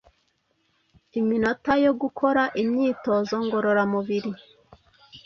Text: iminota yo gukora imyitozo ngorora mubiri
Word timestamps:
iminota 1.19 1.71
yo 1.85 1.91
gukora 2.01 2.43
imyitozo 2.63 3.35
ngorora 3.45 3.83
mubiri 3.91 4.31